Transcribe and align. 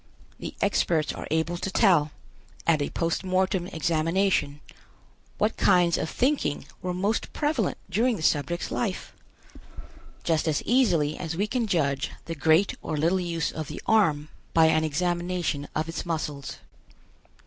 The 0.39 0.55
experts 0.61 1.13
are 1.13 1.27
able 1.29 1.57
to 1.57 1.69
tell, 1.69 2.09
at 2.65 2.81
a 2.81 2.89
post 2.89 3.23
mortem 3.23 3.67
examination, 3.67 4.59
what 5.37 5.57
kinds 5.57 5.95
of 5.95 6.09
thinking 6.09 6.65
were 6.81 6.91
most 6.91 7.31
prevalent 7.33 7.77
during 7.87 8.15
the 8.15 8.23
subject's 8.23 8.71
life, 8.71 9.13
just 10.23 10.47
as 10.47 10.63
easily 10.65 11.19
as 11.19 11.37
we 11.37 11.45
can 11.45 11.67
judge 11.67 12.09
the 12.25 12.33
great 12.33 12.73
or 12.81 12.97
little 12.97 13.19
use 13.19 13.51
of 13.51 13.67
the 13.67 13.79
arm 13.85 14.29
by 14.55 14.65
an 14.69 14.83
examination 14.83 15.67
of 15.75 15.87
its 15.87 16.03
muscles. 16.03 16.57